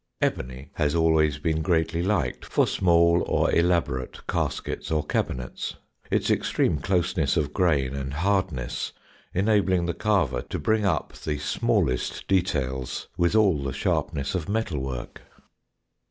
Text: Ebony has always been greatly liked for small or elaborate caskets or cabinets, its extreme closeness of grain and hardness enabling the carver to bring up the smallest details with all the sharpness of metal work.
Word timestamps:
Ebony 0.19 0.71
has 0.73 0.95
always 0.95 1.37
been 1.37 1.61
greatly 1.61 2.01
liked 2.01 2.43
for 2.43 2.65
small 2.65 3.21
or 3.27 3.53
elaborate 3.53 4.25
caskets 4.25 4.89
or 4.89 5.05
cabinets, 5.05 5.75
its 6.09 6.31
extreme 6.31 6.79
closeness 6.79 7.37
of 7.37 7.53
grain 7.53 7.93
and 7.95 8.15
hardness 8.15 8.93
enabling 9.35 9.85
the 9.85 9.93
carver 9.93 10.41
to 10.41 10.57
bring 10.57 10.87
up 10.87 11.13
the 11.13 11.37
smallest 11.37 12.27
details 12.27 13.09
with 13.15 13.35
all 13.35 13.61
the 13.63 13.73
sharpness 13.73 14.33
of 14.33 14.49
metal 14.49 14.79
work. 14.79 15.21